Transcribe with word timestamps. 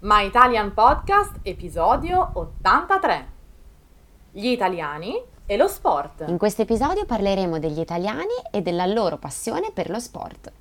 My 0.00 0.26
Italian 0.26 0.74
Podcast, 0.74 1.38
episodio 1.42 2.32
83. 2.34 3.28
Gli 4.32 4.48
italiani 4.48 5.18
e 5.46 5.56
lo 5.56 5.66
sport. 5.66 6.24
In 6.28 6.36
questo 6.36 6.60
episodio 6.62 7.06
parleremo 7.06 7.58
degli 7.58 7.80
italiani 7.80 8.34
e 8.50 8.60
della 8.60 8.84
loro 8.84 9.16
passione 9.16 9.70
per 9.72 9.88
lo 9.88 9.98
sport. 9.98 10.52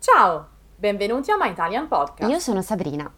Ciao, 0.00 0.48
benvenuti 0.74 1.30
a 1.30 1.36
My 1.38 1.50
Italian 1.52 1.86
Podcast. 1.86 2.28
Io 2.28 2.40
sono 2.40 2.60
Sabrina. 2.60 3.08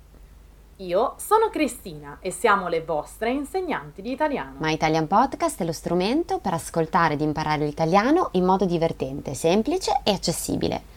Io 0.77 1.14
sono 1.16 1.48
Cristina 1.48 2.18
e 2.20 2.30
siamo 2.30 2.68
le 2.68 2.82
vostre 2.82 3.30
insegnanti 3.30 4.02
di 4.02 4.12
italiano. 4.12 4.57
My 4.59 4.75
Italian 4.75 5.07
Podcast 5.07 5.62
è 5.62 5.64
lo 5.64 5.73
strumento 5.73 6.39
per 6.39 6.52
ascoltare 6.52 7.14
ed 7.14 7.23
imparare 7.23 7.64
l'italiano 7.64 8.29
in 8.32 8.45
modo 8.45 8.66
divertente, 8.66 9.32
semplice 9.32 10.02
e 10.05 10.12
accessibile. 10.12 10.96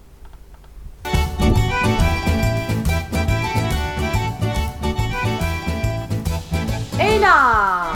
Là! 7.31 7.93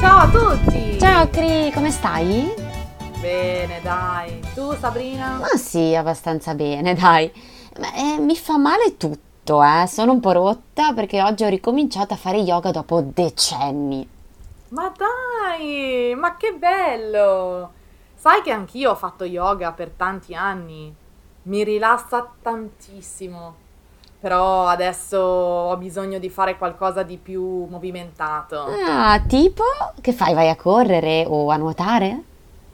Ciao 0.00 0.18
a 0.20 0.28
tutti! 0.30 0.98
Ciao 0.98 1.28
Cri, 1.28 1.70
come 1.74 1.90
stai? 1.90 2.54
Bene, 3.20 3.82
dai. 3.82 4.40
Tu, 4.54 4.74
Sabrina? 4.76 5.36
Ma 5.40 5.58
sì, 5.58 5.94
abbastanza 5.94 6.54
bene, 6.54 6.94
dai. 6.96 7.30
Ma, 7.78 7.92
eh, 7.92 8.18
mi 8.18 8.34
fa 8.34 8.56
male 8.56 8.96
tutto, 8.96 9.62
eh. 9.62 9.86
Sono 9.86 10.12
un 10.12 10.20
po' 10.20 10.32
rotta 10.32 10.94
perché 10.94 11.20
oggi 11.20 11.44
ho 11.44 11.50
ricominciato 11.50 12.14
a 12.14 12.16
fare 12.16 12.38
yoga 12.38 12.70
dopo 12.70 13.02
decenni. 13.02 14.08
Ma 14.68 14.90
dai, 14.96 16.14
ma 16.16 16.38
che 16.38 16.54
bello! 16.54 17.72
Sai 18.14 18.40
che 18.40 18.52
anch'io 18.52 18.92
ho 18.92 18.96
fatto 18.96 19.24
yoga 19.24 19.72
per 19.72 19.90
tanti 19.90 20.34
anni. 20.34 20.94
Mi 21.42 21.62
rilassa 21.62 22.26
tantissimo. 22.40 23.54
Però 24.22 24.68
adesso 24.68 25.18
ho 25.18 25.76
bisogno 25.78 26.20
di 26.20 26.30
fare 26.30 26.56
qualcosa 26.56 27.02
di 27.02 27.16
più 27.16 27.66
movimentato. 27.68 28.66
Ah, 28.86 29.20
tipo? 29.26 29.64
Che 30.00 30.12
fai? 30.12 30.32
Vai 30.32 30.48
a 30.48 30.54
correre 30.54 31.24
o 31.26 31.50
a 31.50 31.56
nuotare? 31.56 32.22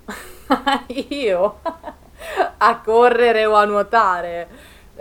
Io? 1.08 1.60
A 2.58 2.80
correre 2.84 3.46
o 3.46 3.54
a 3.54 3.64
nuotare? 3.64 4.48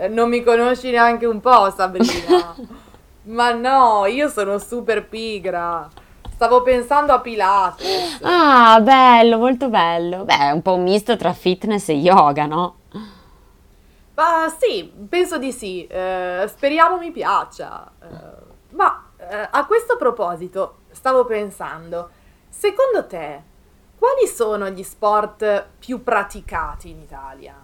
Non 0.08 0.30
mi 0.30 0.42
conosci 0.42 0.90
neanche 0.90 1.26
un 1.26 1.40
po', 1.40 1.70
Sabrina. 1.70 2.54
Ma 3.28 3.50
no, 3.52 4.06
io 4.06 4.28
sono 4.28 4.58
super 4.58 5.06
pigra. 5.06 5.86
Stavo 6.32 6.62
pensando 6.62 7.12
a 7.12 7.20
Pilates. 7.20 8.20
Ah, 8.22 8.80
bello, 8.80 9.36
molto 9.36 9.68
bello. 9.68 10.24
Beh, 10.24 10.38
è 10.38 10.50
un 10.52 10.62
po' 10.62 10.76
un 10.76 10.84
misto 10.84 11.14
tra 11.18 11.34
fitness 11.34 11.90
e 11.90 11.94
yoga, 11.94 12.46
no? 12.46 12.76
Ma 14.18 14.52
sì, 14.58 14.92
penso 15.08 15.38
di 15.38 15.52
sì. 15.52 15.86
Eh, 15.86 16.44
speriamo 16.48 16.98
mi 16.98 17.12
piaccia. 17.12 17.88
Eh, 18.02 18.74
ma 18.74 19.10
eh, 19.16 19.48
a 19.48 19.64
questo 19.64 19.96
proposito, 19.96 20.78
stavo 20.90 21.24
pensando, 21.24 22.10
secondo 22.48 23.06
te, 23.06 23.42
quali 23.96 24.26
sono 24.26 24.68
gli 24.70 24.82
sport 24.82 25.66
più 25.78 26.02
praticati 26.02 26.90
in 26.90 26.98
Italia? 26.98 27.54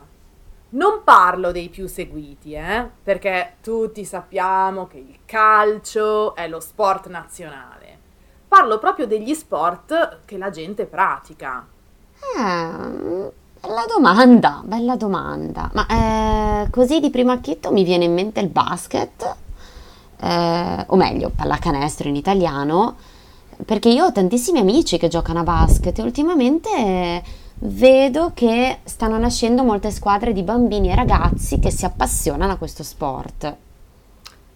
Non 0.70 1.03
parlo 1.03 1.50
dei 1.50 1.69
più 1.69 1.88
seguiti, 1.88 2.53
eh, 2.53 2.88
perché 3.03 3.56
tutti 3.60 4.04
sappiamo 4.04 4.86
che 4.86 4.98
il 4.98 5.19
calcio 5.25 6.36
è 6.36 6.47
lo 6.47 6.60
sport 6.60 7.09
nazionale. 7.09 7.98
Parlo 8.47 8.78
proprio 8.78 9.09
degli 9.09 9.34
sport 9.34 10.21
che 10.25 10.38
la 10.38 10.50
gente 10.50 10.86
pratica. 10.86 11.66
Eh, 12.36 13.23
bella 13.74 13.86
domanda, 13.88 14.62
bella 14.64 14.94
domanda. 14.94 15.68
Ma 15.72 15.86
eh, 15.88 16.70
così 16.70 17.00
di 17.00 17.10
primo 17.10 17.32
acchito 17.32 17.72
mi 17.72 17.82
viene 17.82 18.04
in 18.04 18.14
mente 18.14 18.38
il 18.38 18.48
basket, 18.48 19.36
eh, 20.20 20.84
o 20.86 20.94
meglio, 20.94 21.32
pallacanestro 21.34 22.08
in 22.08 22.14
italiano, 22.14 22.94
perché 23.66 23.88
io 23.88 24.06
ho 24.06 24.12
tantissimi 24.12 24.60
amici 24.60 24.96
che 24.96 25.08
giocano 25.08 25.40
a 25.40 25.42
basket 25.42 25.98
e 25.98 26.02
ultimamente 26.02 27.22
vedo 27.56 28.30
che 28.32 28.78
stanno 28.84 29.18
nascendo 29.18 29.64
molte 29.64 29.91
squadre 29.91 30.32
di 30.32 30.42
bambini 30.42 30.91
e 30.91 30.94
ragazzi 30.94 31.58
che 31.58 31.72
si 31.72 31.84
appassionano 31.84 32.52
a 32.52 32.56
questo 32.56 32.84
sport. 32.84 33.56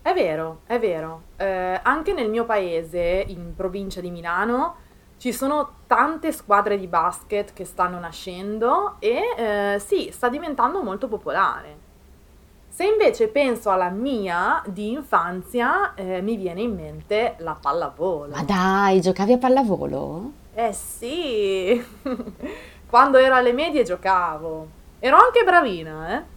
È 0.00 0.14
vero, 0.14 0.60
è 0.66 0.78
vero. 0.78 1.22
Eh, 1.36 1.80
anche 1.82 2.12
nel 2.12 2.30
mio 2.30 2.44
paese, 2.44 3.24
in 3.26 3.52
provincia 3.56 4.00
di 4.00 4.10
Milano, 4.10 4.86
ci 5.18 5.32
sono 5.32 5.70
tante 5.86 6.32
squadre 6.32 6.78
di 6.78 6.86
basket 6.86 7.52
che 7.52 7.64
stanno 7.64 7.98
nascendo 7.98 8.96
e 9.00 9.20
eh, 9.36 9.78
sì, 9.80 10.10
sta 10.12 10.28
diventando 10.28 10.82
molto 10.82 11.08
popolare. 11.08 11.86
Se 12.68 12.84
invece 12.84 13.26
penso 13.26 13.70
alla 13.70 13.88
mia 13.88 14.62
di 14.66 14.92
infanzia, 14.92 15.94
eh, 15.94 16.20
mi 16.22 16.36
viene 16.36 16.60
in 16.62 16.74
mente 16.76 17.34
la 17.38 17.58
pallavolo. 17.60 18.32
Ma 18.32 18.44
dai, 18.44 19.00
giocavi 19.00 19.32
a 19.32 19.38
pallavolo? 19.38 20.30
Eh 20.54 20.72
sì, 20.72 21.84
quando 22.88 23.18
ero 23.18 23.34
alle 23.34 23.52
medie 23.52 23.82
giocavo. 23.82 24.68
Ero 25.00 25.16
anche 25.16 25.42
bravina, 25.42 26.16
eh. 26.16 26.36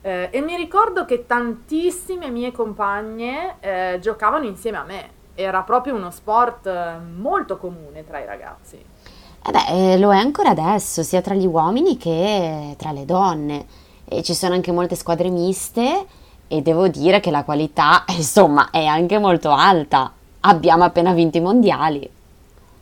Eh, 0.00 0.28
e 0.30 0.40
mi 0.40 0.56
ricordo 0.56 1.04
che 1.04 1.26
tantissime 1.26 2.30
mie 2.30 2.52
compagne 2.52 3.56
eh, 3.60 3.98
giocavano 4.00 4.46
insieme 4.46 4.78
a 4.78 4.84
me. 4.84 5.10
Era 5.34 5.62
proprio 5.62 5.94
uno 5.94 6.10
sport 6.10 6.66
eh, 6.66 6.96
molto 6.98 7.56
comune 7.56 8.06
tra 8.06 8.20
i 8.20 8.26
ragazzi. 8.26 8.76
Eh 8.76 9.50
beh, 9.50 9.92
eh, 9.92 9.98
lo 9.98 10.12
è 10.12 10.16
ancora 10.16 10.50
adesso, 10.50 11.02
sia 11.02 11.20
tra 11.20 11.34
gli 11.34 11.46
uomini 11.46 11.96
che 11.96 12.74
tra 12.78 12.92
le 12.92 13.04
donne. 13.04 13.66
E 14.06 14.22
ci 14.22 14.34
sono 14.34 14.54
anche 14.54 14.72
molte 14.72 14.94
squadre 14.94 15.28
miste 15.28 16.06
e 16.46 16.62
devo 16.62 16.88
dire 16.88 17.20
che 17.20 17.30
la 17.30 17.44
qualità, 17.44 18.04
insomma, 18.16 18.70
è 18.70 18.84
anche 18.84 19.18
molto 19.18 19.50
alta. 19.50 20.12
Abbiamo 20.40 20.84
appena 20.84 21.12
vinto 21.12 21.36
i 21.38 21.40
mondiali. 21.40 22.08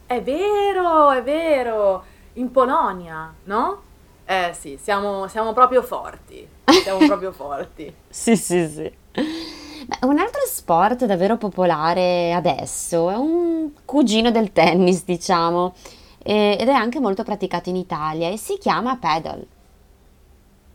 È 0.06 0.22
vero, 0.22 1.10
è 1.10 1.22
vero. 1.22 2.04
In 2.34 2.50
Polonia, 2.50 3.32
no? 3.44 3.82
Eh 4.24 4.52
sì, 4.58 4.78
siamo, 4.80 5.26
siamo 5.28 5.52
proprio 5.52 5.82
forti. 5.82 6.46
Siamo 6.82 6.98
proprio 7.06 7.32
forti. 7.32 7.92
Sì, 8.08 8.36
sì, 8.36 8.68
sì. 8.68 9.60
Beh, 9.86 10.06
un 10.06 10.18
altro 10.18 10.42
sport 10.46 11.04
davvero 11.06 11.36
popolare 11.36 12.32
adesso 12.32 13.10
è 13.10 13.16
un 13.16 13.70
cugino 13.84 14.30
del 14.30 14.52
tennis, 14.52 15.04
diciamo, 15.04 15.74
ed 16.22 16.68
è 16.68 16.72
anche 16.72 17.00
molto 17.00 17.24
praticato 17.24 17.68
in 17.68 17.76
Italia 17.76 18.28
e 18.28 18.36
si 18.36 18.58
chiama 18.58 18.96
paddle. 18.96 19.46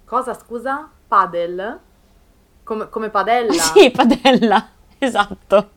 Cosa, 0.06 0.34
scusa? 0.34 0.90
Padel? 1.08 1.80
Come, 2.64 2.90
come 2.90 3.10
padella? 3.10 3.52
Sì, 3.74 3.92
padella, 3.92 4.70
esatto. 4.98 5.72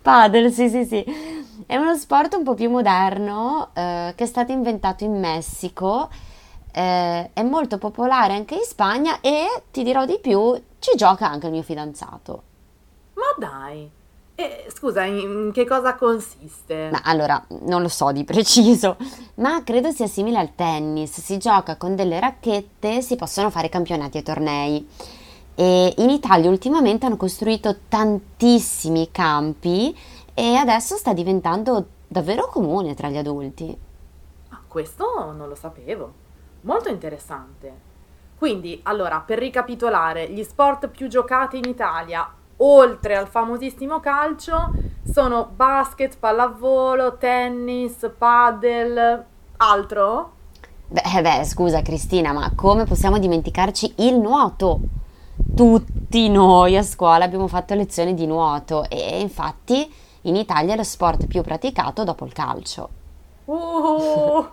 Paddle, 0.00 0.50
sì, 0.50 0.68
sì, 0.68 0.84
sì. 0.84 1.04
È 1.66 1.76
uno 1.76 1.94
sport 1.96 2.34
un 2.34 2.42
po' 2.42 2.54
più 2.54 2.70
moderno 2.70 3.70
eh, 3.74 4.12
che 4.16 4.24
è 4.24 4.26
stato 4.26 4.52
inventato 4.52 5.04
in 5.04 5.18
Messico, 5.18 6.08
eh, 6.72 7.30
è 7.32 7.42
molto 7.42 7.78
popolare 7.78 8.34
anche 8.34 8.54
in 8.54 8.62
Spagna 8.64 9.20
e 9.20 9.62
ti 9.70 9.82
dirò 9.82 10.04
di 10.04 10.18
più, 10.20 10.60
ci 10.78 10.96
gioca 10.96 11.28
anche 11.28 11.46
il 11.46 11.52
mio 11.52 11.62
fidanzato. 11.62 12.42
Ma 13.14 13.34
dai! 13.36 13.90
E, 14.34 14.66
scusa, 14.74 15.04
in 15.04 15.50
che 15.52 15.66
cosa 15.66 15.94
consiste? 15.94 16.88
Ma 16.90 17.02
allora, 17.04 17.44
non 17.60 17.82
lo 17.82 17.88
so 17.88 18.12
di 18.12 18.24
preciso, 18.24 18.96
ma 19.36 19.62
credo 19.62 19.90
sia 19.90 20.06
simile 20.06 20.38
al 20.38 20.54
tennis. 20.54 21.20
Si 21.20 21.38
gioca 21.38 21.76
con 21.76 21.94
delle 21.94 22.18
racchette, 22.18 23.02
si 23.02 23.16
possono 23.16 23.50
fare 23.50 23.68
campionati 23.68 24.18
e 24.18 24.22
tornei. 24.22 24.88
E 25.54 25.94
in 25.98 26.08
Italia 26.08 26.48
ultimamente 26.48 27.04
hanno 27.04 27.18
costruito 27.18 27.76
tantissimi 27.88 29.10
campi 29.10 29.96
e 30.32 30.54
adesso 30.54 30.96
sta 30.96 31.12
diventando 31.12 31.86
davvero 32.08 32.48
comune 32.48 32.94
tra 32.94 33.10
gli 33.10 33.18
adulti. 33.18 33.76
Ah, 34.48 34.60
questo 34.66 35.32
non 35.36 35.46
lo 35.46 35.54
sapevo. 35.54 36.12
Molto 36.62 36.88
interessante. 36.88 37.90
Quindi, 38.38 38.80
allora, 38.84 39.20
per 39.20 39.38
ricapitolare, 39.38 40.30
gli 40.30 40.42
sport 40.42 40.88
più 40.88 41.08
giocati 41.08 41.58
in 41.58 41.68
Italia, 41.68 42.28
oltre 42.64 43.16
al 43.16 43.28
famosissimo 43.28 44.00
calcio, 44.00 44.72
sono 45.04 45.50
basket, 45.54 46.16
pallavolo, 46.18 47.16
tennis, 47.16 48.10
padel, 48.16 49.24
altro? 49.56 50.32
Beh, 50.88 51.22
beh, 51.22 51.44
scusa 51.44 51.82
Cristina, 51.82 52.32
ma 52.32 52.52
come 52.54 52.84
possiamo 52.84 53.18
dimenticarci 53.18 53.94
il 53.98 54.18
nuoto? 54.18 54.80
Tutti 55.54 56.28
noi 56.28 56.76
a 56.76 56.82
scuola 56.82 57.24
abbiamo 57.24 57.48
fatto 57.48 57.74
lezioni 57.74 58.14
di 58.14 58.26
nuoto 58.26 58.88
e 58.88 59.20
infatti 59.20 59.90
In 60.24 60.36
Italia 60.36 60.74
è 60.74 60.76
lo 60.76 60.84
sport 60.84 61.26
più 61.26 61.42
praticato 61.42 62.04
dopo 62.04 62.24
il 62.24 62.32
calcio. 62.32 62.88
Uh, 63.46 64.46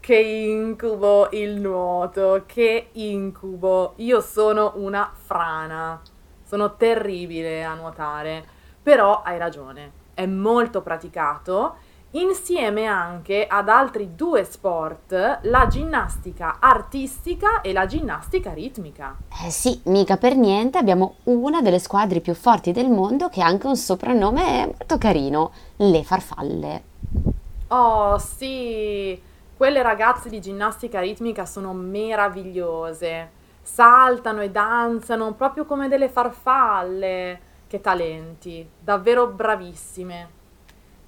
che 0.00 0.16
incubo 0.16 1.30
il 1.30 1.58
nuoto, 1.58 2.42
che 2.44 2.88
incubo. 2.92 3.94
Io 3.96 4.20
sono 4.20 4.72
una 4.76 5.10
frana, 5.14 5.98
sono 6.44 6.76
terribile 6.76 7.64
a 7.64 7.74
nuotare, 7.74 8.44
però 8.82 9.22
hai 9.22 9.38
ragione, 9.38 9.90
è 10.14 10.26
molto 10.26 10.82
praticato 10.82 11.76
insieme 12.14 12.86
anche 12.86 13.46
ad 13.46 13.68
altri 13.68 14.14
due 14.14 14.44
sport, 14.44 15.40
la 15.42 15.66
ginnastica 15.66 16.58
artistica 16.60 17.60
e 17.60 17.72
la 17.72 17.86
ginnastica 17.86 18.52
ritmica. 18.52 19.16
Eh 19.44 19.50
sì, 19.50 19.80
mica 19.84 20.16
per 20.16 20.36
niente 20.36 20.78
abbiamo 20.78 21.16
una 21.24 21.60
delle 21.60 21.80
squadre 21.80 22.20
più 22.20 22.34
forti 22.34 22.70
del 22.72 22.88
mondo 22.88 23.28
che 23.28 23.42
ha 23.42 23.46
anche 23.46 23.66
un 23.66 23.76
soprannome 23.76 24.66
molto 24.66 24.96
carino, 24.98 25.50
le 25.76 26.04
farfalle. 26.04 26.82
Oh 27.68 28.16
sì, 28.18 29.20
quelle 29.56 29.82
ragazze 29.82 30.28
di 30.28 30.40
ginnastica 30.40 31.00
ritmica 31.00 31.44
sono 31.46 31.72
meravigliose, 31.72 33.30
saltano 33.64 34.42
e 34.42 34.50
danzano 34.50 35.32
proprio 35.32 35.64
come 35.64 35.88
delle 35.88 36.08
farfalle. 36.08 37.40
Che 37.66 37.80
talenti, 37.80 38.68
davvero 38.78 39.26
bravissime. 39.26 40.28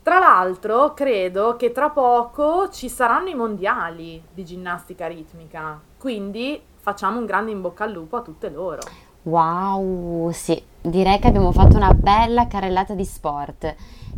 Tra 0.03 0.19
l'altro, 0.19 0.95
credo 0.95 1.57
che 1.57 1.71
tra 1.71 1.91
poco 1.91 2.69
ci 2.71 2.89
saranno 2.89 3.29
i 3.29 3.35
mondiali 3.35 4.21
di 4.33 4.45
ginnastica 4.45 5.07
ritmica, 5.07 5.81
quindi 5.99 6.61
facciamo 6.77 7.19
un 7.19 7.27
grande 7.27 7.51
in 7.51 7.61
bocca 7.61 7.85
al 7.85 7.93
lupo 7.93 8.17
a 8.17 8.23
tutte 8.23 8.49
loro. 8.49 8.81
Wow, 9.23 10.31
sì, 10.31 10.61
direi 10.81 11.19
che 11.19 11.27
abbiamo 11.27 11.51
fatto 11.51 11.77
una 11.77 11.93
bella 11.93 12.47
carrellata 12.47 12.95
di 12.95 13.05
sport. 13.05 13.75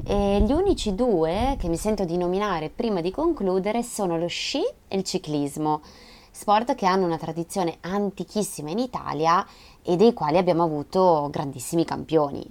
E 0.06 0.40
gli 0.42 0.52
unici 0.52 0.94
due 0.94 1.56
che 1.58 1.68
mi 1.68 1.76
sento 1.76 2.04
di 2.04 2.18
nominare 2.18 2.68
prima 2.68 3.00
di 3.00 3.10
concludere 3.10 3.82
sono 3.82 4.18
lo 4.18 4.26
sci 4.26 4.62
e 4.86 4.96
il 4.96 5.04
ciclismo, 5.04 5.80
sport 6.38 6.76
che 6.76 6.86
hanno 6.86 7.04
una 7.04 7.18
tradizione 7.18 7.78
antichissima 7.80 8.70
in 8.70 8.78
Italia 8.78 9.44
e 9.82 9.96
dei 9.96 10.12
quali 10.12 10.38
abbiamo 10.38 10.62
avuto 10.62 11.26
grandissimi 11.32 11.84
campioni. 11.84 12.48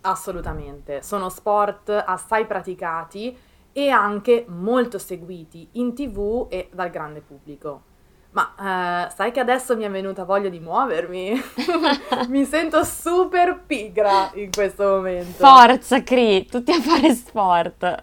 Assolutamente, 0.00 1.02
sono 1.02 1.28
sport 1.28 1.90
assai 1.90 2.46
praticati 2.46 3.36
e 3.72 3.90
anche 3.90 4.46
molto 4.48 4.98
seguiti 4.98 5.68
in 5.72 5.94
tv 5.94 6.46
e 6.48 6.70
dal 6.72 6.88
grande 6.88 7.20
pubblico. 7.20 7.82
Ma 8.30 9.06
eh, 9.06 9.10
sai 9.10 9.32
che 9.32 9.40
adesso 9.40 9.76
mi 9.76 9.84
è 9.84 9.90
venuta 9.90 10.24
voglia 10.24 10.48
di 10.48 10.58
muovermi? 10.58 11.40
mi 12.28 12.44
sento 12.44 12.84
super 12.84 13.64
pigra 13.66 14.30
in 14.34 14.50
questo 14.50 14.82
momento. 14.82 15.44
Forza, 15.44 16.02
Cri, 16.02 16.46
tutti 16.46 16.72
a 16.72 16.80
fare 16.80 17.14
sport. 17.14 18.00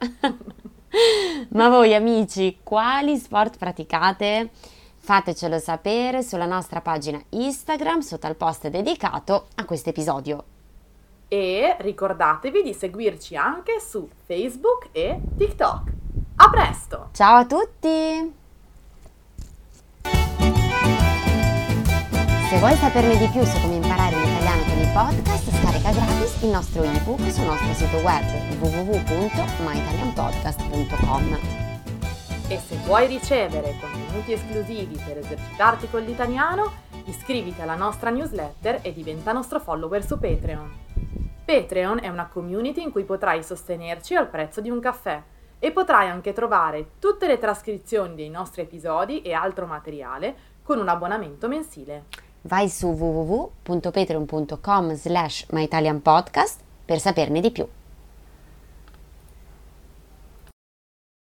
Ma 1.49 1.69
voi 1.69 1.95
amici, 1.95 2.59
quali 2.61 3.17
sport 3.17 3.57
praticate? 3.57 4.51
Fatecelo 5.11 5.59
sapere 5.59 6.23
sulla 6.23 6.45
nostra 6.45 6.79
pagina 6.79 7.21
Instagram 7.31 7.99
sotto 7.99 8.27
al 8.27 8.37
post 8.37 8.69
dedicato 8.69 9.47
a 9.55 9.65
questo 9.65 9.89
episodio 9.89 10.45
e 11.27 11.75
ricordatevi 11.79 12.63
di 12.63 12.73
seguirci 12.73 13.35
anche 13.35 13.81
su 13.81 14.07
Facebook 14.25 14.87
e 14.93 15.19
TikTok. 15.35 15.91
A 16.37 16.49
presto! 16.49 17.09
Ciao 17.11 17.39
a 17.39 17.45
tutti! 17.45 18.39
Se 22.49 22.57
vuoi 22.59 22.75
saperne 22.75 23.17
di 23.17 23.27
più 23.27 23.43
su 23.43 23.59
come 23.59 23.75
imparare 23.75 24.15
l'italiano 24.15 24.63
con 24.63 24.79
il 24.79 24.91
podcast, 24.93 25.51
scarica 25.59 25.91
gratis 25.91 26.41
il 26.43 26.51
nostro 26.51 26.83
ebook 26.83 27.29
sul 27.29 27.43
nostro 27.43 27.73
sito 27.73 27.97
web 27.97 28.23
www.myitalianpodcast.com. 28.61 31.60
E 32.51 32.59
se 32.59 32.75
vuoi 32.83 33.07
ricevere 33.07 33.77
contenuti 33.79 34.33
esclusivi 34.33 35.01
per 35.05 35.19
esercitarti 35.19 35.89
con 35.89 36.01
l'italiano, 36.01 36.69
iscriviti 37.05 37.61
alla 37.61 37.75
nostra 37.75 38.09
newsletter 38.09 38.79
e 38.81 38.91
diventa 38.91 39.31
nostro 39.31 39.61
follower 39.61 40.03
su 40.03 40.19
Patreon. 40.19 40.69
Patreon 41.45 42.03
è 42.03 42.09
una 42.09 42.27
community 42.27 42.83
in 42.83 42.91
cui 42.91 43.05
potrai 43.05 43.41
sostenerci 43.41 44.15
al 44.15 44.27
prezzo 44.27 44.59
di 44.59 44.69
un 44.69 44.81
caffè 44.81 45.21
e 45.59 45.71
potrai 45.71 46.09
anche 46.09 46.33
trovare 46.33 46.95
tutte 46.99 47.25
le 47.25 47.37
trascrizioni 47.37 48.15
dei 48.15 48.29
nostri 48.29 48.63
episodi 48.63 49.21
e 49.21 49.31
altro 49.31 49.65
materiale 49.65 50.35
con 50.61 50.77
un 50.77 50.89
abbonamento 50.89 51.47
mensile. 51.47 52.03
Vai 52.41 52.67
su 52.67 52.87
www.patreon.com 52.87 54.93
slash 54.95 55.45
myitalianpodcast 55.51 56.59
per 56.83 56.99
saperne 56.99 57.39
di 57.39 57.51
più. 57.51 57.65